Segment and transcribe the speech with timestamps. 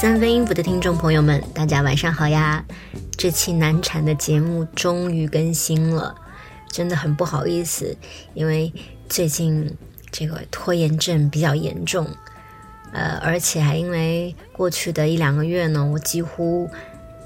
[0.00, 2.64] 三分音符的听众朋友们，大家晚上好呀！
[3.16, 6.14] 这期难产的节目终于更新了，
[6.70, 7.96] 真的很不好意思，
[8.32, 8.72] 因为
[9.08, 9.76] 最近
[10.12, 12.06] 这个拖延症比较严重，
[12.92, 16.70] 呃，而且还因为过去的一两个月呢，我几乎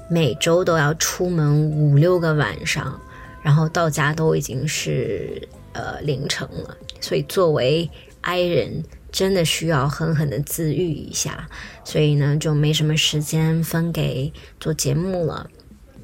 [0.09, 2.99] 每周都要出门五六个晚上，
[3.43, 7.87] 然后到家都已经是呃凌晨了，所以作为
[8.21, 8.83] I 人。
[9.13, 11.47] 真的需要狠狠的自愈一下，
[11.85, 15.49] 所以呢就没什么时间分给做节目了。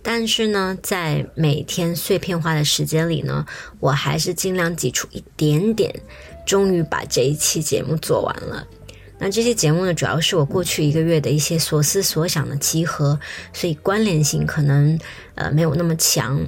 [0.01, 3.45] 但是呢，在每天碎片化的时间里呢，
[3.79, 5.93] 我还是尽量挤出一点点，
[6.45, 8.65] 终于把这一期节目做完了。
[9.17, 13.19] 那这期节目呢，主要是我过去一个月的一些所思所想的集合，
[13.51, 14.97] 所以关联性可能
[15.35, 16.39] 呃没有那么强。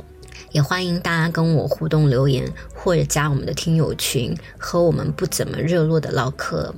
[0.52, 6.74] 也欢迎大家跟我互动留言，或者加我们的听友群，和我们不怎么热络的唠嗑。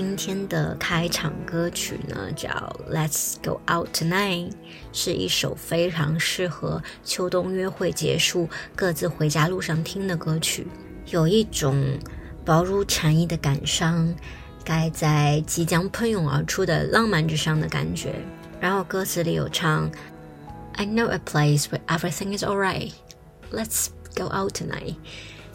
[0.00, 2.48] 今天的开场歌曲呢，叫
[2.90, 4.50] 《Let's Go Out Tonight》，
[4.94, 10.66] 是一首非常适合秋冬约会结束、各自回家路上听的歌曲，
[11.08, 11.98] 有一种
[12.46, 14.14] 薄如蝉翼的感伤，
[14.64, 18.14] 盖在即将喷涌而出的浪漫之上的感觉。
[18.58, 19.90] 然后歌词里有唱
[20.76, 22.92] ：“I know a place where everything is alright,
[23.52, 24.94] Let's go out tonight。”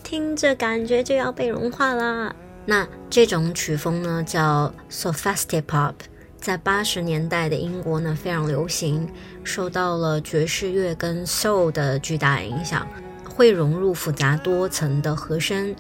[0.05, 2.35] 听着感觉就要被融化啦。
[2.65, 5.93] 那这种曲风呢，叫 Sophisticated，
[6.37, 9.07] 在八十年代的英国呢非常流行，
[9.43, 12.87] 受到了爵士乐跟 Soul 的巨大影响，
[13.23, 15.75] 会融入复杂多层的和声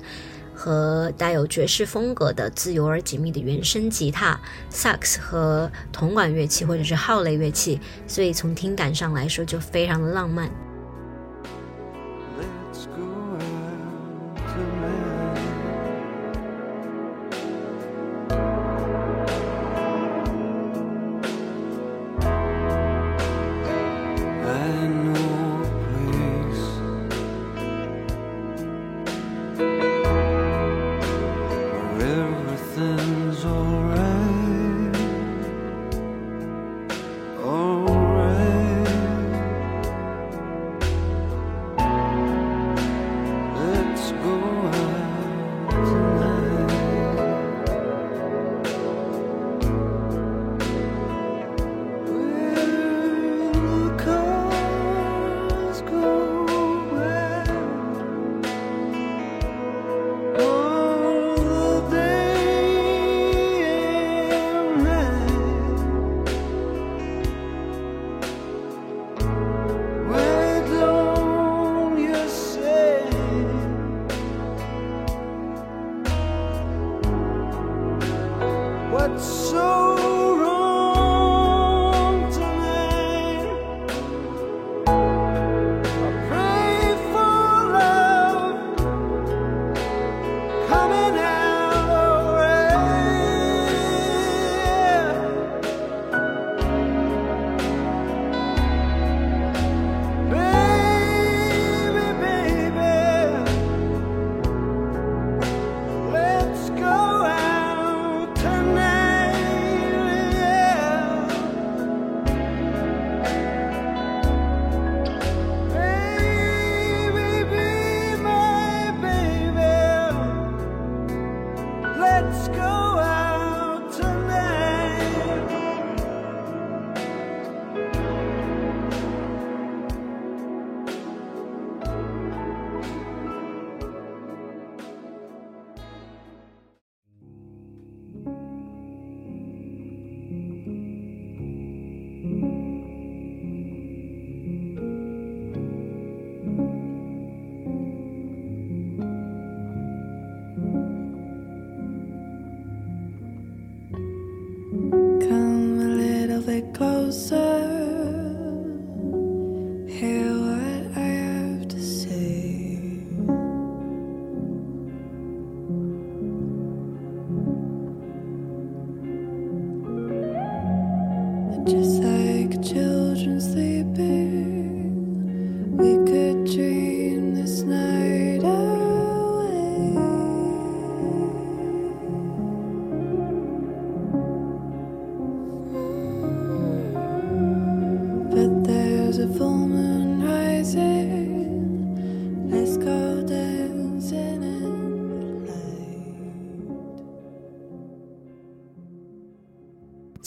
[0.53, 4.39] 和带有爵士风格的自由而紧密的原声吉他、
[4.69, 10.49] 萨克斯和铜管乐器或者是号类乐器，所以从听感上来说就非常的浪漫。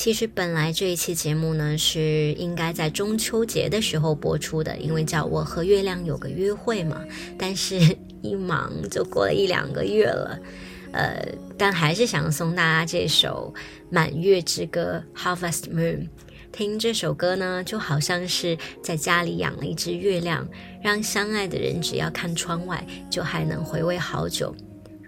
[0.09, 7.05] 其实本来这一期节目呢是应该在中秋节的时候播出的，因为叫我和月亮有个约会嘛。
[7.39, 7.79] 但是
[8.23, 10.41] 一忙就过了一两个月了，
[10.93, 11.23] 呃，
[11.59, 13.53] 但还是想送大家这首
[13.91, 16.09] 《满月之歌》（Harvest Moon）。
[16.53, 20.49] 听这首歌呢，就好像是在家里养了一只月亮，
[20.83, 24.57] 让相爱的人只要看窗外，就还能回味好久。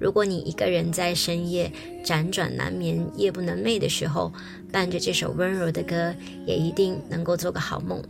[0.01, 1.71] 如果你一个人在深夜
[2.03, 4.33] 辗转难眠、夜不能寐的时候，
[4.73, 6.15] 伴着这首温柔的歌，
[6.47, 8.03] 也一定能够做个好梦。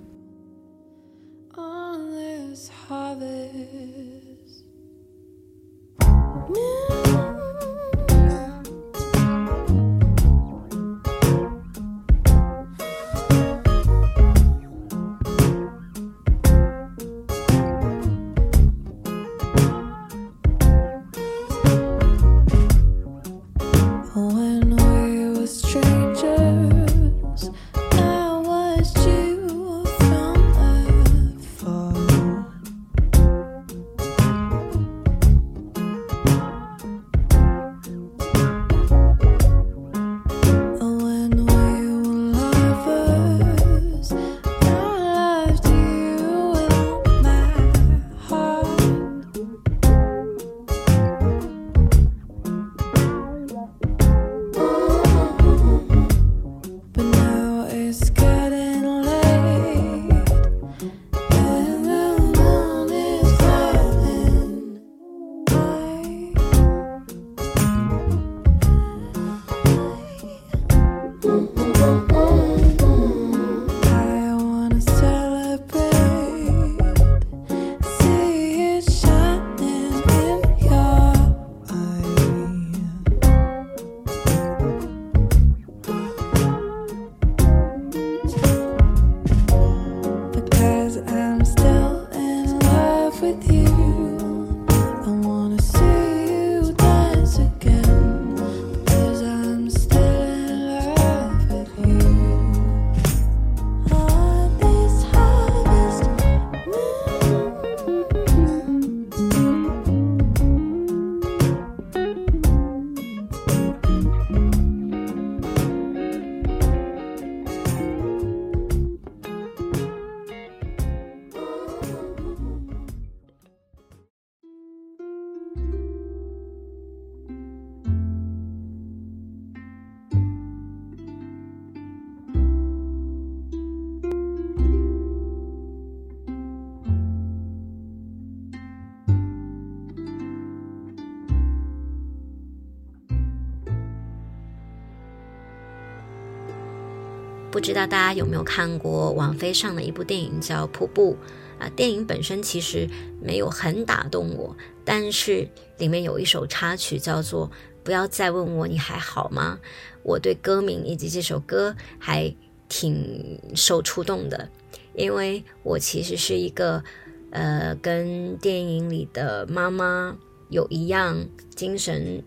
[147.61, 151.15] 不知道大家有没有看过网飞上的一部电影叫《瀑布》
[151.63, 151.69] 啊？
[151.77, 152.89] 电影本身其实
[153.21, 157.47] 没有很打动我，但是里面有一首插曲叫做
[157.85, 159.59] 《不要再问我你还好吗》，
[160.03, 162.35] 我对歌名以及这首歌还
[162.67, 164.49] 挺受触动的，
[164.95, 166.83] 因为我其实是一个
[167.31, 170.17] 呃跟电影里的妈妈
[170.49, 171.23] 有一样
[171.55, 172.25] 精神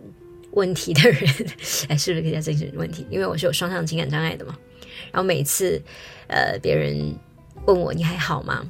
[0.52, 1.28] 问题的人，
[1.90, 3.04] 哎，是不是可以叫精神问题？
[3.10, 4.56] 因为我是有双向情感障碍的嘛。
[5.14, 5.80] 然后每次，
[6.28, 7.16] 呃，别人
[7.68, 8.68] 问我你还好吗，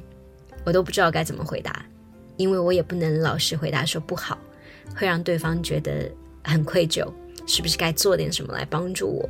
[0.64, 1.84] 我都不知道该怎么回答，
[2.36, 4.38] 因为我也不能老实回答说不好，
[4.94, 6.08] 会让对方觉得
[6.44, 7.10] 很愧疚，
[7.46, 9.28] 是不是该做点什么来帮助我？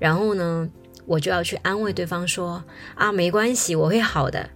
[0.00, 0.68] 然后呢，
[1.06, 2.62] 我就要去安慰对方说
[2.96, 4.50] 啊，没关系，我会好的。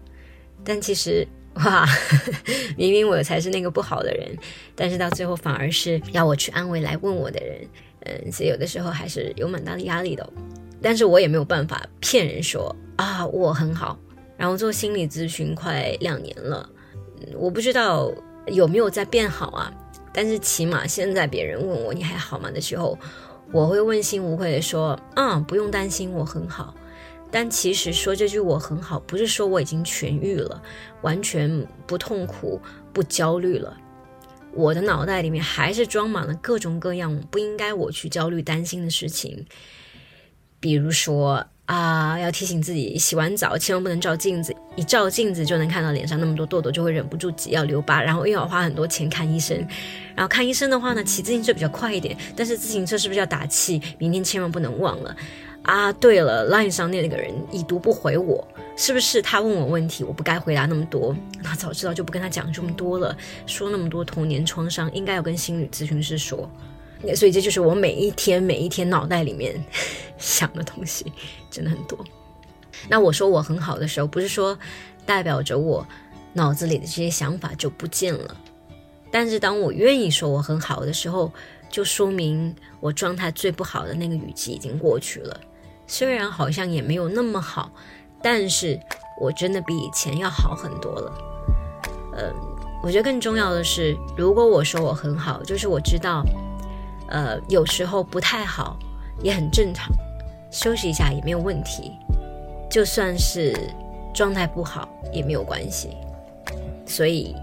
[0.65, 1.87] 但其实哇，
[2.77, 4.37] 明明我才是那个不好的人，
[4.75, 7.61] 但是到最后反而是要我去安慰来问我的人，
[8.01, 10.29] 嗯，所以有的时候还是有蛮大的压力的。
[10.81, 13.99] 但是我也没有办法骗人说啊我很好，
[14.37, 16.69] 然后做心理咨询快两年了，
[17.37, 18.13] 我不知道
[18.47, 19.73] 有没有在变好啊。
[20.13, 22.99] 但是起码现在别人问我你还好吗的时候，
[23.53, 26.75] 我会问心无愧的说啊不用担心我很好。
[27.31, 30.63] 但其实说这句我很好，不是说我已经痊愈了，
[31.03, 32.59] 完全不痛苦
[32.93, 33.77] 不焦虑了，
[34.55, 39.45] 我的脑袋里面还是装满了各种各样不应该我去焦虑担心的事情。
[40.61, 49.57] 比如说啊，要提醒自己洗完澡千万不能照镜子，一照镜子就能看到脸上那么多痘痘，就会忍不住挤要留疤，然后又要花很多钱看医生。
[50.15, 53.81] 然后看医生的话呢，骑自行车比较快一点，但是自行车是不是要打气？
[53.99, 55.15] 明天千万不能忘了
[55.63, 55.93] 啊！
[55.93, 61.15] 对了，line 上那个人已读不回我，是不是他问我问题，我不该回答那么多？
[61.43, 63.15] 那早知道就不跟他讲这么多了，
[63.47, 66.51] 说那么多童年创伤，应该要跟心理咨询师说。
[67.15, 69.55] 所以这就是我每一天每一天脑袋里面
[70.19, 71.13] 想的东西，
[71.51, 71.99] 真的很多。
[72.89, 74.59] 那我说我很好的时候，不是说
[75.07, 75.87] 代表着我
[76.33, 78.37] 脑子里的这些想法就不见了，
[79.11, 81.33] 但是当我愿意说我很好的时候，
[81.71, 85.41] 就说明我状态最不好的那个雨季已经过去了。
[85.87, 87.73] 虽然好像也没有那么好，
[88.23, 88.79] 但是
[89.21, 91.13] 我真的比以前要好很多了。
[92.17, 92.35] 嗯，
[92.83, 96.25] 我觉得更重要的是，如果我说我很好，就是我知道。
[97.09, 98.79] 呃，有时候不太好，
[99.23, 99.89] 也很正常，
[100.51, 101.93] 休息一下也没有问题。
[102.71, 103.55] 就算是
[104.15, 105.97] 状态不好也没有关系。
[106.87, 107.35] 所以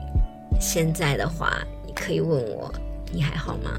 [0.59, 2.71] 现在的话，你可以问我，
[3.11, 3.71] 你还好吗？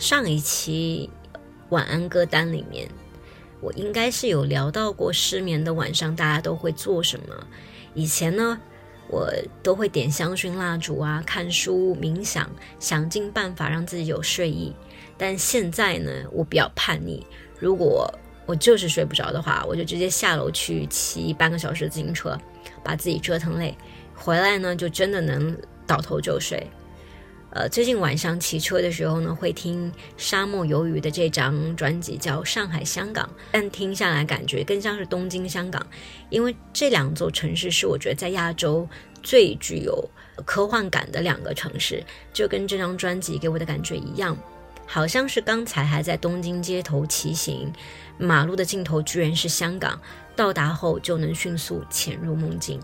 [0.00, 1.10] 上一期
[1.68, 2.88] 晚安歌单里面，
[3.60, 7.46] 我应该是有聊到过失眠的晚上大家都会做什么。
[7.92, 8.58] 以前呢，
[9.08, 9.30] 我
[9.62, 14.74] 都会点香薰蜡烛啊，看书、冥想，想尽办法让自己有睡意。
[15.18, 17.22] 但现在呢，我比较叛逆，
[17.58, 18.10] 如果
[18.46, 22.40] 我就是睡不着的话，我就直接下楼去骑半个小时自行车，
[22.82, 23.76] 把自己折腾累，
[24.14, 25.54] 回来呢就真的能
[25.86, 26.66] 倒头就睡。
[27.52, 35.84] 呃，最近晚上骑车的时候呢，会听沙漠鱿鱼的这张专辑，叫《上海香港》，但听下来感觉更像是东京香港，
[36.28, 38.88] 因为这两座城市是我觉得在亚洲
[39.20, 40.08] 最具有
[40.44, 44.36] 科幻感的两个城市，就跟这张专辑给我的感觉一样，
[44.86, 47.72] 好像是刚才还在东京街头骑行，
[48.16, 50.00] 马路的尽头居然是香港，
[50.36, 52.80] 到达后就能迅速潜入梦境。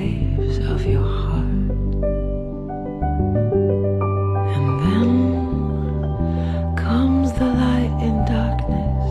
[0.00, 1.44] waves of your heart.
[4.56, 5.12] And then
[6.84, 9.02] comes the light in darkness,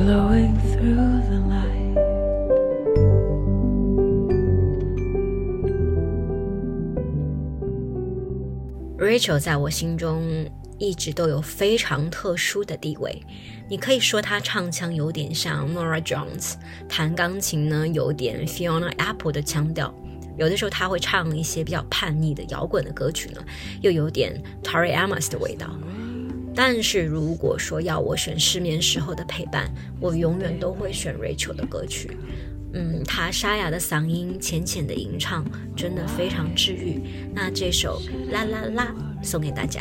[0.00, 1.94] glowing through the light.
[8.98, 13.22] Rachel 在我心中一直都有非常特殊的地位。
[13.68, 16.54] 你可以说她唱腔有点像 Nora Jones，
[16.88, 19.94] 弹钢琴呢有点 Fiona Apple 的腔调。
[20.38, 23.44] 有的时候她会唱一些比较叛逆的摇滚的歌曲呢，
[23.82, 25.68] 又有点 Tori Amos 的味道。
[26.54, 32.16] 但是如果说要我选失眠时候的陪伴，我永远都会选 Rachel 的歌曲。
[32.72, 35.44] 嗯，她沙哑的嗓音、浅浅的吟唱，
[35.76, 37.00] 真的非常治愈。
[37.34, 39.80] 那这首啦啦啦送给大家。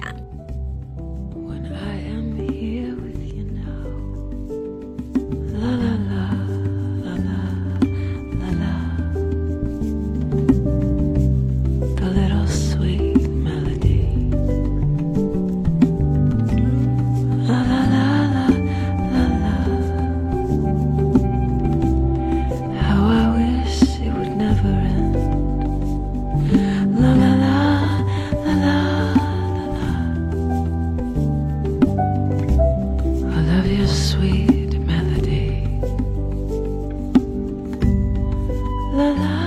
[38.98, 39.47] 啦啦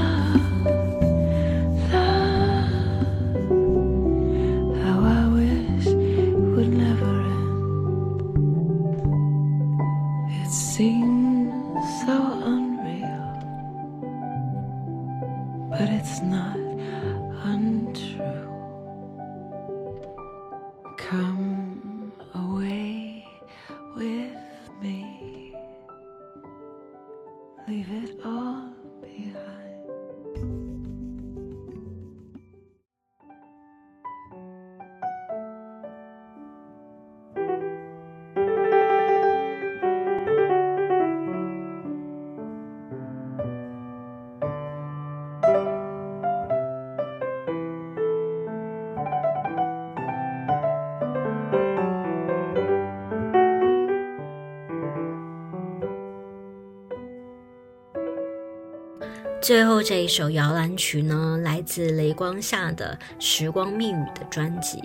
[59.51, 64.81] 最后这一首摇篮曲呢，来自雷光下的时光密语的专辑，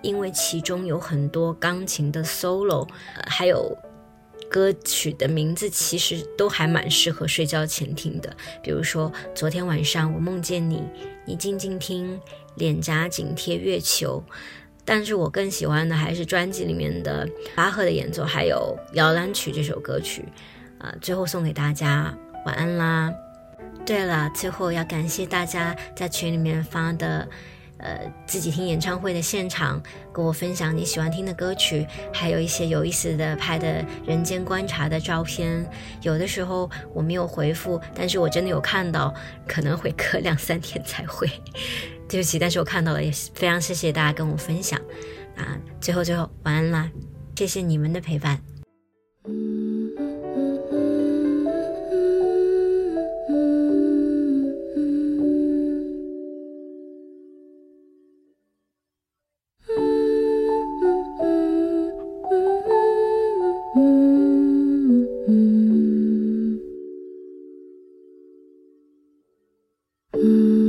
[0.00, 2.88] 因为其中有很多钢琴的 solo，
[3.26, 3.76] 还有
[4.48, 8.32] 歌曲的名字其实都还蛮适合睡觉前听的。
[8.62, 10.84] 比如说昨天晚上我梦见你，
[11.24, 12.20] 你静静听，
[12.54, 14.22] 脸颊紧贴月球。
[14.84, 20.24] 但是我更喜欢的还是专辑里面的巴赫的演奏，还有摇篮曲这首歌曲。
[20.78, 23.12] 啊，最后送给大家，晚安啦。
[23.86, 27.26] 对了，最后要感谢大家在群里面发的，
[27.78, 29.80] 呃，自己听演唱会的现场，
[30.12, 35.64] 跟我分享你喜欢听的歌曲，还有一些有意思的拍的人间观察的照片。
[36.02, 39.14] 有的时候我没有回复，但是我真的有看到，
[39.46, 41.30] 可能会隔两三天才会。
[42.10, 44.80] 对不起，但是我看到了，也非常谢谢大家跟我分享。
[45.36, 46.90] 啊，最后最后晚安啦，
[47.36, 48.40] 谢谢你们的陪伴。
[49.28, 49.65] 嗯
[70.16, 70.65] Mm.